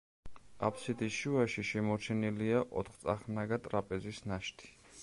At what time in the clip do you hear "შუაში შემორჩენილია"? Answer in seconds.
1.17-2.65